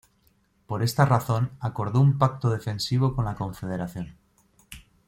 Por 0.65 0.81
esta 0.81 1.05
razón 1.05 1.51
acordó 1.59 1.99
un 2.01 2.17
pacto 2.17 2.49
defensivo 2.49 3.13
con 3.13 3.25
la 3.25 3.35
Confederación. 3.35 4.15